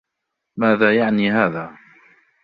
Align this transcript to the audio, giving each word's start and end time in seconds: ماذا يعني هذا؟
ماذا 0.57 0.95
يعني 0.97 1.31
هذا؟ 1.31 1.71